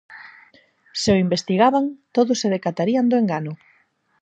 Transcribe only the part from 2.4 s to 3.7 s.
se decatarían do engano.